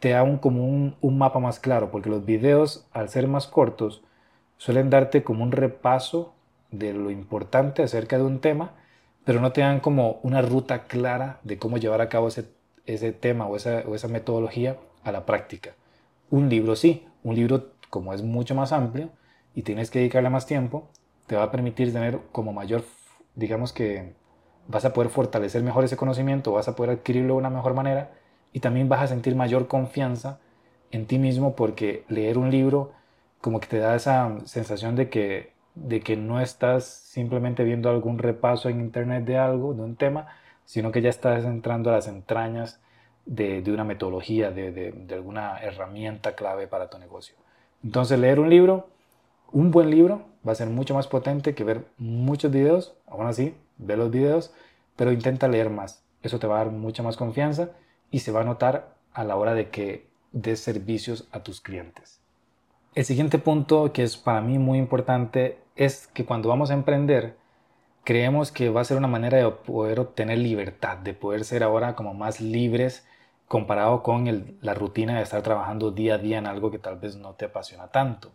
te 0.00 0.10
da 0.10 0.40
como 0.40 0.64
un, 0.64 1.18
mapa 1.18 1.38
más 1.38 1.58
claro, 1.58 1.90
porque 1.90 2.10
los 2.10 2.24
videos, 2.26 2.86
al 2.92 3.08
ser 3.08 3.28
más 3.28 3.46
cortos, 3.46 4.02
suelen 4.56 4.90
darte 4.90 5.22
como 5.22 5.44
un 5.44 5.52
repaso 5.52 6.34
de 6.70 6.92
lo 6.92 7.10
importante 7.10 7.82
acerca 7.82 8.18
de 8.18 8.24
un 8.24 8.40
tema, 8.40 8.72
pero 9.24 9.40
no 9.40 9.52
te 9.52 9.60
dan 9.60 9.80
como 9.80 10.20
una 10.22 10.42
ruta 10.42 10.84
clara 10.84 11.40
de 11.42 11.58
cómo 11.58 11.78
llevar 11.78 12.00
a 12.00 12.08
cabo 12.08 12.28
ese, 12.28 12.48
ese 12.86 13.12
tema 13.12 13.46
o 13.46 13.56
esa, 13.56 13.82
o 13.86 13.94
esa 13.94 14.08
metodología 14.08 14.76
a 15.04 15.12
la 15.12 15.26
práctica. 15.26 15.74
Un 16.30 16.48
libro 16.48 16.76
sí, 16.76 17.06
un 17.22 17.34
libro 17.34 17.70
como 17.90 18.12
es 18.12 18.22
mucho 18.22 18.54
más 18.54 18.72
amplio 18.72 19.10
y 19.54 19.62
tienes 19.62 19.90
que 19.90 20.00
dedicarle 20.00 20.30
más 20.30 20.46
tiempo, 20.46 20.88
te 21.26 21.36
va 21.36 21.44
a 21.44 21.50
permitir 21.50 21.92
tener 21.92 22.20
como 22.32 22.52
mayor, 22.52 22.84
digamos 23.34 23.72
que 23.72 24.14
vas 24.68 24.84
a 24.84 24.92
poder 24.92 25.10
fortalecer 25.10 25.62
mejor 25.62 25.84
ese 25.84 25.96
conocimiento, 25.96 26.52
vas 26.52 26.68
a 26.68 26.76
poder 26.76 26.90
adquirirlo 26.90 27.34
de 27.34 27.38
una 27.38 27.50
mejor 27.50 27.74
manera 27.74 28.12
y 28.52 28.60
también 28.60 28.88
vas 28.88 29.02
a 29.02 29.06
sentir 29.06 29.34
mayor 29.34 29.68
confianza 29.68 30.38
en 30.90 31.06
ti 31.06 31.18
mismo 31.18 31.54
porque 31.56 32.04
leer 32.08 32.38
un 32.38 32.50
libro 32.50 32.92
como 33.40 33.60
que 33.60 33.68
te 33.68 33.78
da 33.78 33.94
esa 33.94 34.38
sensación 34.44 34.96
de 34.96 35.08
que, 35.08 35.52
de 35.74 36.00
que 36.00 36.16
no 36.16 36.40
estás 36.40 36.84
simplemente 36.84 37.64
viendo 37.64 37.90
algún 37.90 38.18
repaso 38.18 38.68
en 38.68 38.80
internet 38.80 39.24
de 39.24 39.38
algo, 39.38 39.74
de 39.74 39.82
un 39.82 39.96
tema, 39.96 40.28
sino 40.64 40.90
que 40.90 41.02
ya 41.02 41.10
estás 41.10 41.44
entrando 41.44 41.90
a 41.90 41.94
las 41.94 42.08
entrañas 42.08 42.80
de, 43.24 43.62
de 43.62 43.72
una 43.72 43.84
metodología, 43.84 44.50
de, 44.50 44.72
de, 44.72 44.92
de 44.92 45.14
alguna 45.14 45.58
herramienta 45.58 46.34
clave 46.34 46.66
para 46.66 46.90
tu 46.90 46.98
negocio. 46.98 47.36
Entonces 47.84 48.18
leer 48.18 48.40
un 48.40 48.50
libro, 48.50 48.88
un 49.52 49.70
buen 49.70 49.90
libro, 49.90 50.22
va 50.46 50.52
a 50.52 50.56
ser 50.56 50.68
mucho 50.68 50.94
más 50.94 51.06
potente 51.06 51.54
que 51.54 51.64
ver 51.64 51.86
muchos 51.98 52.50
videos, 52.50 52.94
aún 53.06 53.26
así, 53.26 53.54
ve 53.78 53.96
los 53.96 54.10
videos, 54.10 54.52
pero 54.96 55.12
intenta 55.12 55.48
leer 55.48 55.70
más. 55.70 56.02
Eso 56.22 56.38
te 56.38 56.46
va 56.46 56.56
a 56.56 56.64
dar 56.64 56.72
mucha 56.72 57.02
más 57.02 57.16
confianza 57.16 57.70
y 58.10 58.20
se 58.20 58.32
va 58.32 58.40
a 58.40 58.44
notar 58.44 58.94
a 59.12 59.24
la 59.24 59.36
hora 59.36 59.54
de 59.54 59.70
que 59.70 60.06
des 60.32 60.60
servicios 60.60 61.28
a 61.32 61.42
tus 61.42 61.60
clientes. 61.60 62.20
El 62.96 63.04
siguiente 63.04 63.38
punto 63.38 63.92
que 63.92 64.02
es 64.02 64.16
para 64.16 64.40
mí 64.40 64.58
muy 64.58 64.78
importante 64.78 65.58
es 65.76 66.06
que 66.06 66.24
cuando 66.24 66.48
vamos 66.48 66.70
a 66.70 66.72
emprender, 66.72 67.36
creemos 68.04 68.50
que 68.50 68.70
va 68.70 68.80
a 68.80 68.84
ser 68.84 68.96
una 68.96 69.06
manera 69.06 69.36
de 69.36 69.50
poder 69.50 70.00
obtener 70.00 70.38
libertad, 70.38 70.96
de 70.96 71.12
poder 71.12 71.44
ser 71.44 71.62
ahora 71.62 71.94
como 71.94 72.14
más 72.14 72.40
libres 72.40 73.06
comparado 73.48 74.02
con 74.02 74.56
la 74.62 74.72
rutina 74.72 75.18
de 75.18 75.24
estar 75.24 75.42
trabajando 75.42 75.90
día 75.90 76.14
a 76.14 76.18
día 76.18 76.38
en 76.38 76.46
algo 76.46 76.70
que 76.70 76.78
tal 76.78 76.96
vez 76.96 77.16
no 77.16 77.34
te 77.34 77.44
apasiona 77.44 77.88
tanto. 77.88 78.32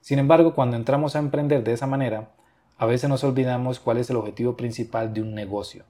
Sin 0.00 0.18
embargo, 0.18 0.56
cuando 0.56 0.74
entramos 0.74 1.14
a 1.14 1.20
emprender 1.20 1.62
de 1.62 1.74
esa 1.74 1.86
manera, 1.86 2.30
a 2.78 2.86
veces 2.86 3.08
nos 3.08 3.22
olvidamos 3.22 3.78
cuál 3.78 3.98
es 3.98 4.10
el 4.10 4.16
objetivo 4.16 4.56
principal 4.56 5.14
de 5.14 5.22
un 5.22 5.36
negocio. 5.36 5.84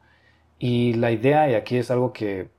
Y 0.59 0.93
la 0.93 1.11
idea, 1.11 1.51
y 1.51 1.55
aquí 1.55 1.79
es 1.79 1.91
algo 1.91 2.13
que, 2.13 2.51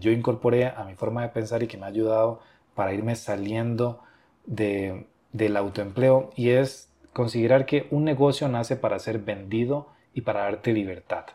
yo 0.00 0.10
incorporé 0.10 0.68
a 0.68 0.84
mi 0.84 0.94
forma 0.94 1.20
de 1.20 1.28
pensar 1.28 1.62
y 1.62 1.66
que 1.66 1.76
me 1.76 1.84
ha 1.84 1.88
ayudado 1.88 2.40
para 2.74 2.94
irme 2.94 3.14
saliendo 3.14 4.00
de, 4.46 5.06
del 5.32 5.56
autoempleo, 5.56 6.30
y 6.36 6.50
es 6.50 6.90
considerar 7.12 7.66
que 7.66 7.86
un 7.90 8.04
negocio 8.04 8.48
nace 8.48 8.76
para 8.76 8.98
ser 8.98 9.18
vendido 9.18 9.88
y 10.14 10.22
para 10.22 10.42
darte 10.42 10.72
libertad. 10.72 11.26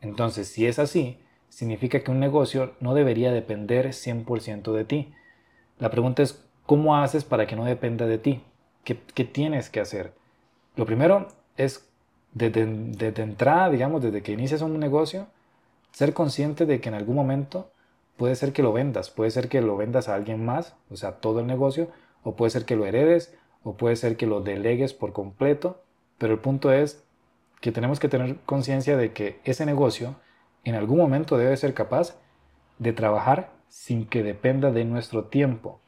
Entonces, 0.00 0.48
si 0.48 0.66
es 0.66 0.78
así, 0.78 1.18
significa 1.48 2.00
que 2.00 2.10
un 2.10 2.20
negocio 2.20 2.74
no 2.80 2.94
debería 2.94 3.32
depender 3.32 3.88
100% 3.88 4.72
de 4.72 4.84
ti. 4.84 5.14
La 5.78 5.90
pregunta 5.90 6.22
es, 6.22 6.44
¿cómo 6.66 6.96
haces 6.96 7.24
para 7.24 7.46
que 7.46 7.56
no 7.56 7.64
dependa 7.64 8.06
de 8.06 8.18
ti? 8.18 8.42
¿Qué, 8.84 8.94
tienes 9.24 9.70
que 9.70 9.80
hacer? 9.80 10.12
Lo 10.76 10.84
primero 10.84 11.28
es, 11.56 11.88
desde, 12.32 12.66
desde 12.66 13.22
entrada, 13.22 13.70
digamos, 13.70 14.02
desde 14.02 14.22
que 14.22 14.32
inicias 14.32 14.60
un 14.60 14.78
negocio, 14.78 15.28
ser 15.92 16.12
consciente 16.12 16.66
de 16.66 16.80
que 16.80 16.88
en 16.88 16.96
algún 16.96 17.14
momento 17.14 17.70
puede 18.16 18.34
ser 18.34 18.52
que 18.52 18.62
lo 18.62 18.72
vendas, 18.72 19.10
puede 19.10 19.30
ser 19.30 19.48
que 19.48 19.62
lo 19.62 19.76
vendas 19.76 20.08
a 20.08 20.14
alguien 20.14 20.44
más, 20.44 20.74
o 20.90 20.96
sea, 20.96 21.12
todo 21.12 21.40
el 21.40 21.46
negocio, 21.46 21.88
o 22.24 22.34
puede 22.34 22.50
ser 22.50 22.64
que 22.64 22.74
lo 22.74 22.86
heredes, 22.86 23.32
o 23.62 23.76
puede 23.76 23.96
ser 23.96 24.16
que 24.16 24.26
lo 24.26 24.40
delegues 24.40 24.92
por 24.92 25.12
completo, 25.12 25.82
pero 26.18 26.32
el 26.32 26.40
punto 26.40 26.72
es 26.72 27.04
que 27.60 27.72
tenemos 27.72 28.00
que 28.00 28.08
tener 28.08 28.36
conciencia 28.44 28.96
de 28.96 29.12
que 29.12 29.40
ese 29.44 29.64
negocio 29.64 30.16
en 30.64 30.74
algún 30.74 30.98
momento 30.98 31.38
debe 31.38 31.56
ser 31.56 31.74
capaz 31.74 32.16
de 32.78 32.92
trabajar 32.92 33.52
sin 33.68 34.06
que 34.06 34.22
dependa 34.22 34.70
de 34.70 34.84
nuestro 34.84 35.24
tiempo. 35.24 35.80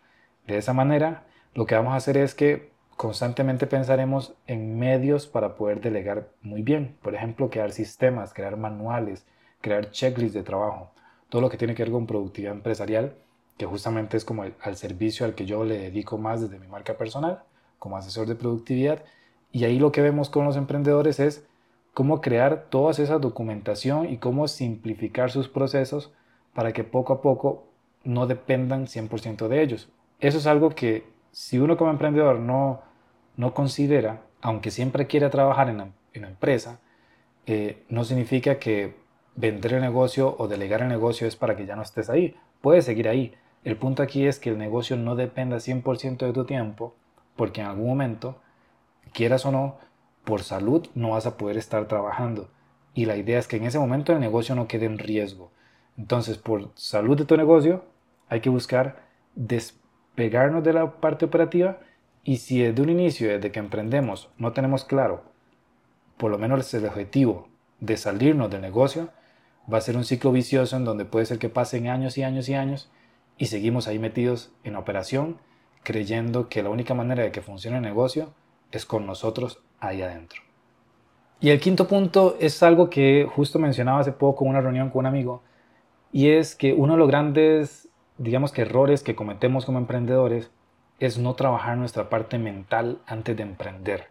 De 0.47 0.59
esa 0.59 0.73
manera, 0.73 1.25
lo 1.55 1.67
que 1.67 1.75
vamos 1.75 1.93
a 1.93 1.97
hacer 1.97 2.17
es 2.17 2.35
que 2.35 2.71
constantemente 2.97 3.67
pensaremos 3.67 4.35
en 4.47 4.79
medios 4.79 5.27
para 5.27 5.55
poder 5.55 5.81
delegar 5.81 6.29
muy 6.43 6.63
bien. 6.63 6.97
Por 7.03 7.15
ejemplo, 7.15 7.51
crear 7.51 7.73
sistemas, 7.73 8.33
crear 8.33 8.57
manuales, 8.57 9.27
crear 9.61 9.91
checklists 9.91 10.35
de 10.35 10.43
trabajo. 10.43 10.93
Todo 11.29 11.43
lo 11.43 11.51
que 11.51 11.59
tiene 11.59 11.75
que 11.75 11.83
ver 11.83 11.93
con 11.93 12.07
productividad 12.07 12.55
empresarial, 12.55 13.15
que 13.57 13.67
justamente 13.67 14.17
es 14.17 14.25
como 14.25 14.45
el, 14.45 14.55
al 14.61 14.77
servicio 14.77 15.27
al 15.27 15.35
que 15.35 15.47
yo 15.47 15.65
le 15.65 15.79
dedico 15.79 16.19
más 16.19 16.41
desde 16.41 16.59
mi 16.59 16.67
marca 16.67 16.97
personal, 16.97 17.43
como 17.79 17.97
asesor 17.97 18.27
de 18.27 18.35
productividad. 18.35 19.03
Y 19.53 19.65
ahí 19.65 19.79
lo 19.79 19.93
que 19.93 20.03
vemos 20.03 20.29
con 20.29 20.45
los 20.45 20.57
emprendedores 20.57 21.21
es 21.21 21.47
cómo 21.95 22.21
crear 22.21 22.67
toda 22.69 22.91
esa 22.91 23.19
documentación 23.19 24.11
y 24.11 24.19
cómo 24.19 24.49
simplificar 24.49 25.31
sus 25.31 25.49
procesos 25.49 26.13
para 26.53 26.73
que 26.73 26.85
poco 26.85 27.15
a 27.15 27.23
poco 27.23 27.67
no 28.05 28.27
dependan 28.27 28.87
100% 28.87 29.49
de 29.49 29.63
ellos. 29.63 29.89
Eso 30.21 30.39
es 30.39 30.47
algo 30.47 30.71
que 30.71 31.05
si 31.33 31.59
uno 31.59 31.77
como 31.77 31.91
emprendedor 31.91 32.39
no, 32.39 32.83
no 33.37 33.55
considera, 33.55 34.23
aunque 34.41 34.71
siempre 34.71 35.07
quiera 35.07 35.31
trabajar 35.31 35.69
en 35.69 35.79
la, 35.79 36.29
empresa, 36.29 36.81
eh, 37.47 37.85
no 37.89 38.05
significa 38.05 38.59
que 38.59 38.97
vender 39.35 39.75
el 39.75 39.81
negocio 39.83 40.35
o 40.39 40.49
delegar 40.49 40.83
el 40.83 40.89
negocio 40.89 41.27
es 41.27 41.37
para 41.37 41.57
que 41.57 41.67
ya 41.67 41.77
no 41.77 41.83
estés 41.83 42.09
ahí. 42.09 42.35
Puedes 42.61 42.85
seguir 42.87 43.09
ahí. 43.09 43.35
El 43.67 43.77
punto 43.77 44.05
aquí 44.05 44.29
es 44.29 44.39
que 44.39 44.51
el 44.51 44.59
negocio 44.59 44.97
no 44.97 45.17
dependa 45.17 45.57
100% 45.57 46.19
de 46.19 46.33
tu 46.33 46.45
tiempo, 46.45 46.95
porque 47.35 47.63
en 47.63 47.67
algún 47.67 47.89
momento, 47.89 48.37
quieras 49.13 49.45
o 49.45 49.51
no, 49.51 49.77
por 50.23 50.45
salud 50.45 50.87
no 50.95 51.11
vas 51.11 51.27
a 51.27 51.37
poder 51.37 51.57
estar 51.57 51.89
trabajando. 51.89 52.49
Y 52.95 53.07
la 53.07 53.17
idea 53.17 53.41
es 53.41 53.49
que 53.49 53.57
en 53.57 53.65
ese 53.65 53.81
momento 53.81 54.13
el 54.13 54.21
negocio 54.21 54.55
no 54.55 54.69
quede 54.69 54.87
en 54.87 54.99
riesgo. 54.99 55.51
Entonces, 55.99 56.39
por 56.39 56.71
salud 56.77 57.19
de 57.19 57.25
tu 57.25 57.37
negocio, 57.37 57.83
hay 58.29 58.41
que 58.41 58.51
buscar 58.51 59.03
despegarnos 59.35 60.63
de 60.63 60.73
la 60.73 61.01
parte 61.01 61.25
operativa 61.25 61.81
y 62.23 62.37
si 62.37 62.63
desde 62.63 62.81
un 62.81 62.91
inicio, 62.91 63.29
desde 63.29 63.51
que 63.51 63.59
emprendemos, 63.59 64.31
no 64.39 64.53
tenemos 64.53 64.85
claro, 64.85 65.25
por 66.19 66.31
lo 66.31 66.39
menos 66.39 66.73
el 66.73 66.87
objetivo 66.87 67.49
de 67.81 67.97
salirnos 67.97 68.49
del 68.49 68.61
negocio, 68.61 69.09
va 69.69 69.79
a 69.79 69.81
ser 69.81 69.97
un 69.97 70.05
ciclo 70.05 70.31
vicioso 70.31 70.77
en 70.77 70.85
donde 70.85 71.05
puede 71.05 71.27
ser 71.27 71.41
que 71.41 71.49
pasen 71.49 71.89
años 71.89 72.17
y 72.17 72.23
años 72.23 72.49
y 72.49 72.55
años 72.55 72.93
y 73.39 73.47
seguimos 73.47 73.89
ahí 73.89 73.99
metidos 73.99 74.53
en 74.65 74.77
operación 74.77 75.39
creyendo 75.83 76.49
que 76.49 76.65
la 76.65 76.71
única 76.71 76.95
manera 76.95 77.23
de 77.23 77.31
que 77.31 77.43
funcione 77.43 77.77
el 77.77 77.83
negocio 77.83 78.33
es 78.73 78.85
con 78.85 79.07
nosotros 79.07 79.63
ahí 79.79 80.03
adentro. 80.03 80.43
Y 81.39 81.51
el 81.51 81.61
quinto 81.61 81.87
punto 81.87 82.37
es 82.41 82.63
algo 82.63 82.91
que 82.91 83.29
justo 83.31 83.61
mencionaba 83.61 84.01
hace 84.01 84.11
poco 84.11 84.45
en 84.45 84.51
una 84.51 84.61
reunión 84.61 84.91
con 84.91 85.01
un 85.01 85.07
amigo 85.07 85.43
y 86.13 86.31
es 86.31 86.57
que 86.57 86.73
uno 86.73 86.95
de 86.95 86.99
los 86.99 87.09
grandes, 87.09 87.89
digamos 88.19 88.51
que 88.51 88.63
errores 88.63 89.03
que 89.03 89.15
cometemos 89.15 89.65
como 89.65 89.79
emprendedores 89.79 90.51
es 90.99 91.19
no 91.19 91.35
trabajar 91.35 91.77
nuestra 91.77 92.09
parte 92.09 92.39
mental 92.39 92.99
antes 93.07 93.37
de 93.37 93.43
emprender. 93.45 94.09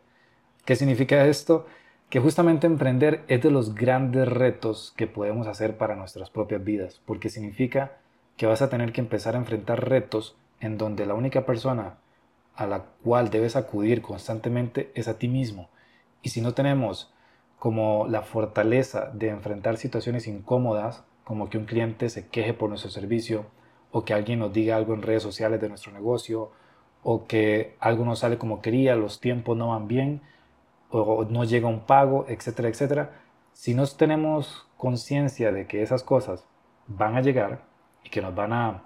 ¿Qué 0.63 0.75
significa 0.75 1.25
esto? 1.25 1.65
Que 2.10 2.20
justamente 2.20 2.67
emprender 2.67 3.24
es 3.27 3.41
de 3.41 3.51
los 3.51 3.75
grandes 3.75 4.29
retos 4.29 4.94
que 4.96 5.08
podemos 5.08 5.48
hacer 5.48 5.77
para 5.77 5.96
nuestras 5.96 6.29
propias 6.29 6.63
vidas, 6.63 7.01
porque 7.05 7.29
significa 7.29 7.98
que 8.38 8.46
vas 8.46 8.62
a 8.62 8.70
tener 8.70 8.92
que 8.92 9.01
empezar 9.01 9.36
a 9.36 9.39
enfrentar 9.39 9.88
retos 9.88 10.36
en 10.60 10.77
donde 10.77 11.06
la 11.06 11.13
única 11.13 11.46
persona 11.46 11.98
a 12.56 12.68
la 12.68 12.86
cual 13.04 13.30
debes 13.30 13.56
acudir 13.56 14.01
constantemente 14.01 14.92
es 14.96 15.08
a 15.08 15.18
ti 15.18 15.27
mismo. 15.27 15.70
Y 16.22 16.30
si 16.30 16.42
no 16.42 16.54
tenemos 16.54 17.13
como 17.60 18.08
la 18.08 18.22
fortaleza 18.22 19.12
de 19.13 19.30
enfrentar 19.30 19.77
situaciones 19.77 20.27
incómodas, 20.27 21.04
como 21.24 21.50
que 21.50 21.58
un 21.58 21.65
cliente 21.65 22.10
se 22.10 22.27
queje 22.27 22.54
por 22.54 22.70
nuestro 22.70 22.92
servicio, 22.92 23.46
o 23.92 24.06
que 24.06 24.13
alguien 24.13 24.39
nos 24.39 24.54
diga 24.54 24.75
algo 24.75 24.94
en 24.94 25.01
redes 25.01 25.24
sociales 25.24 25.60
de 25.62 25.70
nuestro 25.70 25.92
negocio, 25.92 26.51
o 27.04 27.27
que 27.27 27.75
algo 27.80 28.06
no 28.06 28.15
sale 28.15 28.38
como 28.38 28.62
quería, 28.62 28.96
los 28.96 29.20
tiempos 29.20 29.58
no 29.58 29.70
van 29.70 29.88
bien, 29.88 30.22
o 30.89 31.25
no 31.25 31.44
llega 31.44 31.68
un 31.68 31.82
pago, 31.82 32.25
etcétera, 32.27 32.70
etcétera. 32.70 33.12
Si 33.54 33.74
no 33.74 33.86
tenemos 33.88 34.68
conciencia 34.77 35.51
de 35.51 35.68
que 35.68 35.82
esas 35.82 36.04
cosas 36.04 36.46
van 36.88 37.15
a 37.15 37.22
llegar 37.22 37.62
y 38.05 38.09
que 38.09 38.21
nos 38.21 38.33
van 38.33 38.53
a, 38.53 38.83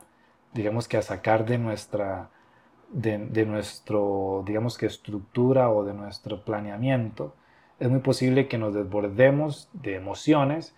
digamos 0.54 0.88
que 0.88 0.98
a 0.98 1.02
sacar 1.02 1.46
de 1.46 1.58
nuestra, 1.58 2.30
de, 2.90 3.46
nuestro, 3.46 4.44
digamos 4.48 4.78
que 4.78 4.86
estructura 4.86 5.70
o 5.70 5.84
de 5.84 5.94
nuestro 5.94 6.44
planeamiento, 6.44 7.36
es 7.80 7.90
muy 7.90 8.00
posible 8.00 8.48
que 8.48 8.58
nos 8.58 8.74
desbordemos 8.74 9.70
de 9.74 9.96
emociones 9.96 10.76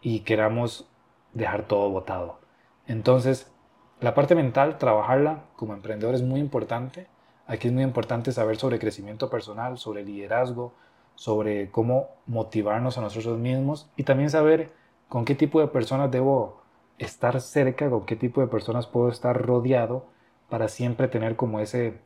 y 0.00 0.20
queramos 0.20 0.88
dejar 1.34 1.68
todo 1.68 1.90
botado. 1.90 2.40
Entonces, 2.86 3.52
la 4.00 4.14
parte 4.14 4.34
mental, 4.34 4.78
trabajarla 4.78 5.44
como 5.56 5.74
emprendedor 5.74 6.14
es 6.14 6.22
muy 6.22 6.40
importante. 6.40 7.06
Aquí 7.46 7.68
es 7.68 7.74
muy 7.74 7.82
importante 7.82 8.32
saber 8.32 8.56
sobre 8.56 8.78
crecimiento 8.78 9.30
personal, 9.30 9.78
sobre 9.78 10.04
liderazgo, 10.04 10.74
sobre 11.14 11.70
cómo 11.70 12.08
motivarnos 12.26 12.98
a 12.98 13.02
nosotros 13.02 13.38
mismos 13.38 13.90
y 13.96 14.02
también 14.02 14.30
saber 14.30 14.72
con 15.08 15.24
qué 15.24 15.34
tipo 15.34 15.60
de 15.60 15.68
personas 15.68 16.10
debo 16.10 16.63
estar 16.98 17.40
cerca, 17.40 17.90
con 17.90 18.06
qué 18.06 18.16
tipo 18.16 18.40
de 18.40 18.46
personas 18.46 18.86
puedo 18.86 19.08
estar 19.08 19.40
rodeado 19.40 20.06
para 20.48 20.68
siempre 20.68 21.08
tener 21.08 21.36
como 21.36 21.60
ese, 21.60 21.98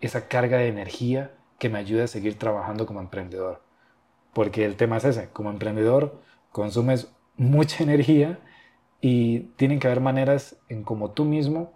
esa 0.00 0.28
carga 0.28 0.58
de 0.58 0.68
energía 0.68 1.32
que 1.58 1.68
me 1.68 1.78
ayude 1.78 2.04
a 2.04 2.08
seguir 2.08 2.38
trabajando 2.38 2.86
como 2.86 3.00
emprendedor. 3.00 3.62
Porque 4.32 4.64
el 4.64 4.76
tema 4.76 4.98
es 4.98 5.04
ese, 5.04 5.28
como 5.30 5.50
emprendedor 5.50 6.20
consumes 6.52 7.12
mucha 7.36 7.82
energía 7.84 8.38
y 9.00 9.40
tienen 9.56 9.78
que 9.78 9.86
haber 9.86 10.00
maneras 10.00 10.56
en 10.68 10.84
cómo 10.84 11.12
tú 11.12 11.24
mismo 11.24 11.72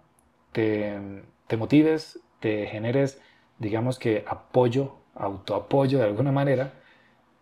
te, 0.51 1.23
te 1.47 1.57
motives, 1.57 2.19
te 2.39 2.67
generes, 2.67 3.19
digamos 3.59 3.99
que 3.99 4.23
apoyo, 4.27 4.95
autoapoyo 5.15 5.99
de 5.99 6.05
alguna 6.05 6.31
manera. 6.31 6.73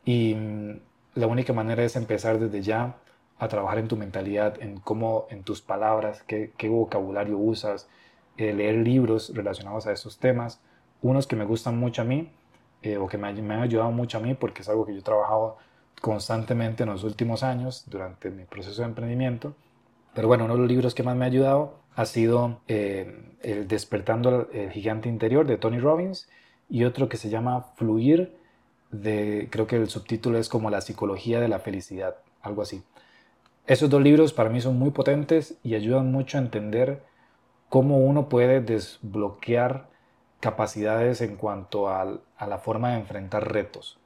Y 0.06 0.36
mm, 0.36 0.80
la 1.16 1.28
única 1.28 1.54
manera 1.54 1.84
es 1.84 1.96
empezar 1.96 2.40
desde 2.40 2.62
ya 2.62 2.98
a 3.40 3.48
trabajar 3.48 3.80
en 3.80 3.88
tu 3.88 3.98
mentalidad, 3.98 4.62
en 4.62 4.80
cómo, 4.80 5.28
en 5.30 5.44
tus 5.44 5.62
palabras, 5.62 6.24
qué, 6.24 6.52
vocabulario 6.70 7.38
usas, 7.38 7.88
eh, 8.38 8.54
leer 8.54 8.76
libros 8.76 9.34
relacionados 9.34 9.88
a 9.88 9.92
esos 9.92 10.18
temas. 10.18 10.62
Unos 11.02 11.28
que 11.28 11.36
me 11.36 11.46
gustan 11.46 11.78
mucho 11.78 12.02
a 12.02 12.06
mí, 12.06 12.32
eh, 12.82 12.98
o 12.98 13.08
que 13.08 13.18
me, 13.18 13.34
me, 13.34 13.54
han 13.54 13.62
ayudado 13.62 13.92
mucho 13.92 14.18
a 14.18 14.22
mí, 14.22 14.34
porque 14.34 14.62
es 14.62 14.70
algo 14.70 14.86
que 14.86 14.94
yo 14.94 15.00
he 15.00 15.04
trabajado 15.04 15.58
constantemente 16.02 16.84
en 16.84 16.90
los 16.90 17.04
últimos 17.04 17.44
años 17.44 17.86
durante 17.88 18.30
mi 18.30 18.46
proceso 18.46 18.82
de 18.82 18.88
emprendimiento. 18.88 19.54
Pero 20.14 20.28
bueno, 20.28 20.46
uno 20.46 20.54
de 20.54 20.60
los 20.60 20.70
libros 20.70 20.94
que 20.94 21.04
más 21.04 21.16
me 21.16 21.26
ha 21.26 21.28
ayudado 21.28 21.76
ha 21.96 22.06
sido 22.06 22.60
eh, 22.68 23.36
el 23.42 23.68
Despertando 23.68 24.50
el 24.52 24.72
Gigante 24.72 25.10
Interior 25.10 25.46
de 25.46 25.58
Tony 25.58 25.80
Robbins 25.80 26.30
y 26.70 26.86
otro 26.86 27.10
que 27.10 27.18
se 27.18 27.30
llama 27.30 27.62
Fluir, 27.76 28.36
de, 28.92 29.48
creo 29.52 29.68
que 29.68 29.76
el 29.76 29.90
subtítulo 29.90 30.38
es 30.38 30.50
como 30.50 30.70
La 30.70 30.82
Psicología 30.82 31.40
de 31.40 31.48
la 31.48 31.60
Felicidad, 31.60 32.16
algo 32.42 32.62
así. 32.62 32.84
Esos 33.66 33.90
dos 33.90 34.02
libros 34.02 34.34
para 34.34 34.50
mí 34.50 34.60
son 34.60 34.78
muy 34.78 34.92
potentes 34.92 35.58
y 35.64 35.76
ayudan 35.76 36.12
mucho 36.12 36.38
a 36.38 36.42
entender 36.42 37.04
cómo 37.70 37.98
uno 37.98 38.28
puede 38.28 38.60
desbloquear 38.60 39.90
capacidades 40.42 41.22
en 41.22 41.38
cuanto 41.38 41.88
a, 41.88 42.20
a 42.36 42.48
la 42.48 42.58
forma 42.58 42.92
de 42.92 43.00
enfrentar 43.00 43.54
retos. 43.54 44.00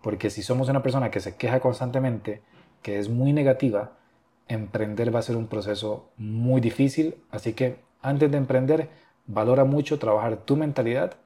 Porque 0.00 0.30
si 0.30 0.42
somos 0.42 0.68
una 0.68 0.84
persona 0.84 1.10
que 1.10 1.18
se 1.18 1.36
queja 1.36 1.58
constantemente, 1.58 2.40
que 2.82 3.00
es 3.00 3.08
muy 3.08 3.32
negativa, 3.32 3.98
emprender 4.46 5.12
va 5.12 5.18
a 5.18 5.22
ser 5.22 5.36
un 5.36 5.48
proceso 5.48 6.08
muy 6.16 6.60
difícil, 6.60 7.16
así 7.32 7.52
que 7.52 7.80
antes 8.02 8.30
de 8.30 8.38
emprender, 8.38 8.90
valora 9.26 9.64
mucho 9.64 9.98
trabajar 9.98 10.36
tu 10.36 10.56
mentalidad, 10.56 11.16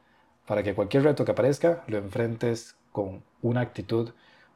para 0.46 0.62
que 0.62 0.74
cualquier 0.74 1.02
reto 1.02 1.26
que 1.26 1.32
aparezca 1.32 1.84
lo 1.86 1.98
enfrentes 1.98 2.76
con 2.92 3.22
una 3.42 3.60
actitud 3.60 4.12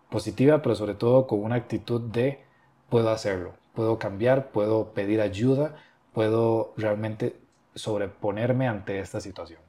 positiva, 0.08 0.62
pero 0.62 0.74
sobre 0.74 0.94
todo 0.94 1.26
con 1.26 1.44
una 1.44 1.56
actitud 1.56 2.00
de 2.00 2.47
puedo 2.88 3.10
hacerlo, 3.10 3.52
puedo 3.74 3.98
cambiar, 3.98 4.50
puedo 4.50 4.92
pedir 4.92 5.20
ayuda, 5.20 5.76
puedo 6.12 6.72
realmente 6.76 7.36
sobreponerme 7.74 8.66
ante 8.66 9.00
esta 9.00 9.20
situación. 9.20 9.60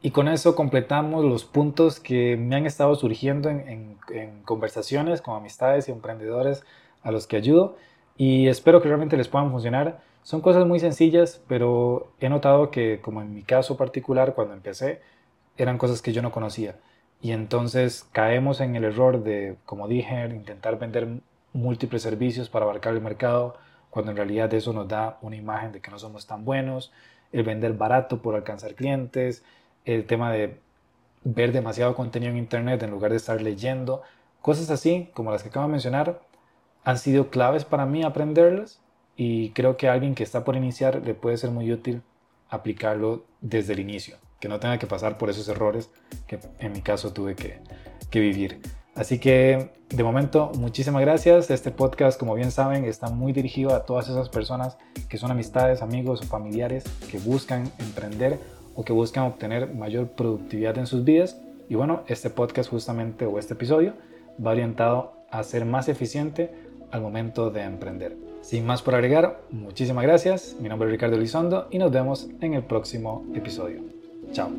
Y 0.00 0.12
con 0.12 0.28
eso 0.28 0.54
completamos 0.54 1.24
los 1.24 1.44
puntos 1.44 1.98
que 1.98 2.36
me 2.36 2.54
han 2.56 2.66
estado 2.66 2.94
surgiendo 2.94 3.48
en, 3.48 3.98
conversaciones 4.44 5.20
con 5.20 5.36
amistades 5.36 5.88
y 5.88 5.92
emprendedores 5.92 6.62
a 7.02 7.10
los 7.10 7.26
que 7.26 7.36
ayudo 7.36 7.76
y 8.16 8.48
espero 8.48 8.80
que 8.80 8.88
realmente 8.88 9.16
les 9.16 9.28
puedan 9.28 9.50
funcionar. 9.50 10.00
Son 10.22 10.40
cosas 10.40 10.66
muy 10.66 10.78
sencillas, 10.78 11.42
pero 11.48 12.12
he 12.20 12.28
notado 12.28 12.70
que 12.70 13.00
como 13.00 13.22
en 13.22 13.34
mi 13.34 13.42
caso 13.42 13.76
particular 13.76 14.34
cuando 14.34 14.54
empecé, 14.54 15.00
eran 15.56 15.78
cosas 15.78 16.00
que 16.00 16.12
yo 16.12 16.22
no 16.22 16.30
conocía. 16.30 16.76
Y 17.20 17.32
entonces 17.32 18.06
caemos 18.12 18.60
en 18.60 18.76
el 18.76 18.84
error 18.84 19.24
de, 19.24 19.56
como 19.64 19.88
dije, 19.88 20.26
intentar 20.28 20.78
vender 20.78 21.08
múltiples 21.58 22.02
servicios 22.02 22.48
para 22.48 22.64
abarcar 22.64 22.94
el 22.94 23.00
mercado, 23.00 23.56
cuando 23.90 24.10
en 24.10 24.16
realidad 24.16 24.52
eso 24.54 24.72
nos 24.72 24.88
da 24.88 25.18
una 25.22 25.36
imagen 25.36 25.72
de 25.72 25.80
que 25.80 25.90
no 25.90 25.98
somos 25.98 26.26
tan 26.26 26.44
buenos, 26.44 26.92
el 27.32 27.42
vender 27.42 27.74
barato 27.74 28.22
por 28.22 28.34
alcanzar 28.34 28.74
clientes, 28.74 29.44
el 29.84 30.06
tema 30.06 30.32
de 30.32 30.60
ver 31.24 31.52
demasiado 31.52 31.94
contenido 31.94 32.32
en 32.32 32.38
Internet 32.38 32.82
en 32.82 32.90
lugar 32.90 33.10
de 33.10 33.16
estar 33.16 33.40
leyendo, 33.42 34.02
cosas 34.40 34.70
así 34.70 35.10
como 35.14 35.30
las 35.30 35.42
que 35.42 35.48
acabo 35.48 35.66
de 35.66 35.72
mencionar, 35.72 36.20
han 36.84 36.98
sido 36.98 37.28
claves 37.28 37.64
para 37.64 37.86
mí 37.86 38.02
aprenderlas 38.02 38.80
y 39.16 39.50
creo 39.50 39.76
que 39.76 39.88
a 39.88 39.92
alguien 39.92 40.14
que 40.14 40.22
está 40.22 40.44
por 40.44 40.56
iniciar 40.56 41.02
le 41.04 41.14
puede 41.14 41.36
ser 41.36 41.50
muy 41.50 41.70
útil 41.72 42.02
aplicarlo 42.48 43.24
desde 43.40 43.72
el 43.74 43.80
inicio, 43.80 44.16
que 44.40 44.48
no 44.48 44.60
tenga 44.60 44.78
que 44.78 44.86
pasar 44.86 45.18
por 45.18 45.28
esos 45.28 45.48
errores 45.48 45.90
que 46.26 46.38
en 46.60 46.72
mi 46.72 46.82
caso 46.82 47.12
tuve 47.12 47.34
que, 47.34 47.60
que 48.10 48.20
vivir. 48.20 48.60
Así 48.98 49.20
que 49.20 49.70
de 49.90 50.02
momento, 50.02 50.50
muchísimas 50.58 51.00
gracias. 51.02 51.50
Este 51.50 51.70
podcast, 51.70 52.18
como 52.18 52.34
bien 52.34 52.50
saben, 52.50 52.84
está 52.84 53.08
muy 53.08 53.32
dirigido 53.32 53.72
a 53.74 53.84
todas 53.84 54.08
esas 54.08 54.28
personas 54.28 54.76
que 55.08 55.18
son 55.18 55.30
amistades, 55.30 55.82
amigos 55.82 56.20
o 56.20 56.24
familiares 56.24 56.84
que 57.08 57.18
buscan 57.18 57.70
emprender 57.78 58.40
o 58.74 58.84
que 58.84 58.92
buscan 58.92 59.24
obtener 59.24 59.72
mayor 59.72 60.08
productividad 60.08 60.76
en 60.78 60.88
sus 60.88 61.04
vidas. 61.04 61.40
Y 61.68 61.76
bueno, 61.76 62.02
este 62.08 62.28
podcast 62.28 62.68
justamente 62.70 63.24
o 63.24 63.38
este 63.38 63.54
episodio 63.54 63.94
va 64.44 64.50
orientado 64.50 65.12
a 65.30 65.44
ser 65.44 65.64
más 65.64 65.88
eficiente 65.88 66.50
al 66.90 67.00
momento 67.00 67.50
de 67.50 67.62
emprender. 67.62 68.16
Sin 68.40 68.66
más 68.66 68.82
por 68.82 68.96
agregar, 68.96 69.40
muchísimas 69.50 70.02
gracias. 70.02 70.56
Mi 70.58 70.68
nombre 70.68 70.88
es 70.88 70.92
Ricardo 70.92 71.16
Elizondo 71.16 71.68
y 71.70 71.78
nos 71.78 71.92
vemos 71.92 72.28
en 72.40 72.54
el 72.54 72.64
próximo 72.64 73.24
episodio. 73.32 73.80
Chao. 74.32 74.50